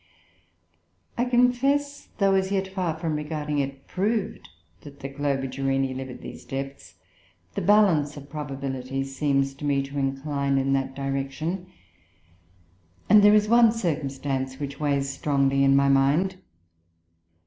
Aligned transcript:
"I 1.15 1.25
confess, 1.25 2.07
though 2.17 2.33
as 2.33 2.51
yet 2.51 2.67
far 2.67 2.97
from 2.97 3.15
regarding 3.15 3.59
it 3.59 3.85
proved 3.85 4.49
that 4.79 4.99
the 5.01 5.07
Globigerinoe 5.09 5.95
live 5.95 6.09
at 6.09 6.21
these 6.21 6.43
depths, 6.43 6.95
the 7.53 7.61
balance 7.61 8.17
of 8.17 8.27
probabilities 8.27 9.15
seems 9.15 9.53
to 9.53 9.63
me 9.63 9.83
to 9.83 9.99
incline 9.99 10.57
in 10.57 10.73
that 10.73 10.95
direction. 10.95 11.67
And 13.11 13.21
there 13.21 13.35
is 13.35 13.47
one 13.47 13.71
circumstance 13.71 14.57
which 14.59 14.79
weighs 14.79 15.07
strongly 15.07 15.63
in 15.63 15.75
my 15.75 15.87
mind. 15.87 16.37